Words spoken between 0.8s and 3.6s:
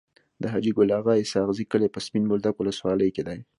اغا اسحق زي کلی په سپين بولدک ولسوالی کي دی.